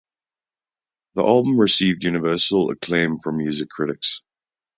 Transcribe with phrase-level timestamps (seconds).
[1.13, 4.23] The album received universal acclaim from music critics.